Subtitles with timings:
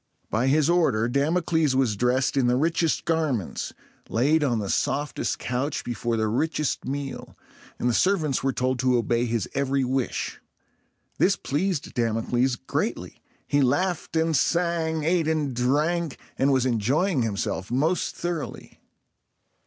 [0.31, 3.71] By his order, Damocles was dressed in the richest garments,
[4.09, 7.37] laid on the softest couch before the richest meal,
[7.77, 10.41] and the servants were told to obey his every wish.
[11.19, 13.21] This pleased Damocles greatly.
[13.47, 18.79] He laughed and sang, ate and drank, and was enjoying himself most thoroughly.